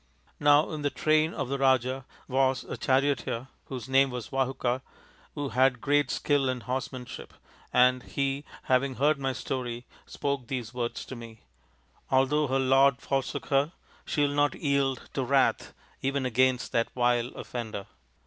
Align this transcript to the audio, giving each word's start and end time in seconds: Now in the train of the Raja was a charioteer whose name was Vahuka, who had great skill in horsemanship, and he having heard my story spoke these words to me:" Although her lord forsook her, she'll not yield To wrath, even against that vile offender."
Now 0.39 0.71
in 0.71 0.81
the 0.81 0.89
train 0.89 1.31
of 1.31 1.47
the 1.47 1.59
Raja 1.59 2.05
was 2.27 2.63
a 2.63 2.75
charioteer 2.75 3.49
whose 3.65 3.87
name 3.87 4.09
was 4.09 4.29
Vahuka, 4.29 4.81
who 5.35 5.49
had 5.49 5.79
great 5.79 6.09
skill 6.09 6.49
in 6.49 6.61
horsemanship, 6.61 7.35
and 7.71 8.01
he 8.01 8.43
having 8.63 8.95
heard 8.95 9.19
my 9.19 9.31
story 9.31 9.85
spoke 10.07 10.47
these 10.47 10.73
words 10.73 11.05
to 11.05 11.15
me:" 11.15 11.41
Although 12.09 12.47
her 12.47 12.57
lord 12.57 12.99
forsook 12.99 13.49
her, 13.49 13.73
she'll 14.03 14.31
not 14.33 14.55
yield 14.55 15.07
To 15.13 15.23
wrath, 15.23 15.71
even 16.01 16.25
against 16.25 16.71
that 16.71 16.89
vile 16.95 17.27
offender." 17.35 17.85